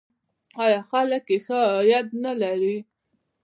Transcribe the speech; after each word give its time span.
آیا 0.63 0.81
خلک 0.89 1.23
یې 1.31 1.37
ښه 1.45 1.59
عاید 1.73 2.07
نلري؟ 2.23 2.77